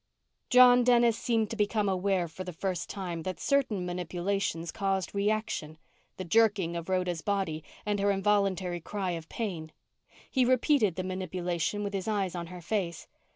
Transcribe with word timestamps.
_John 0.49 0.83
Dennis 0.83 1.15
seemed 1.15 1.51
to 1.51 1.55
become 1.55 1.87
aware 1.87 2.27
for 2.27 2.43
the 2.43 2.53
first 2.53 2.89
time 2.89 3.21
that 3.21 3.39
certain 3.39 3.85
manipulations 3.85 4.71
caused 4.71 5.13
reaction 5.13 5.77
the 6.17 6.25
jerking 6.25 6.75
of 6.75 6.89
Rhoda's 6.89 7.21
body 7.21 7.63
and 7.85 7.99
her 7.99 8.09
involuntary 8.09 8.81
cry 8.81 9.11
of 9.11 9.29
pain. 9.29 9.71
He 10.31 10.43
repeated 10.43 10.95
the 10.95 11.03
manipulation 11.03 11.83
with 11.83 11.93
his 11.93 12.07
eyes 12.07 12.33
on 12.33 12.47
her 12.47 12.63
face. 12.63 13.07